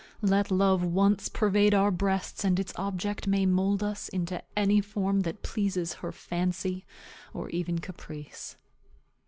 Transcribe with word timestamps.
Let 0.23 0.49
love 0.49 0.83
once 0.83 1.29
pervade 1.29 1.75
our 1.75 1.91
breasts, 1.91 2.43
and 2.43 2.59
its 2.59 2.73
object 2.75 3.27
may 3.27 3.45
mould 3.45 3.83
us 3.83 4.09
into 4.09 4.41
any 4.57 4.81
form 4.81 5.19
that 5.19 5.43
pleases 5.43 5.93
her 6.01 6.11
fancy, 6.11 6.87
or 7.35 7.49
even 7.51 7.77
caprice. 7.77 8.55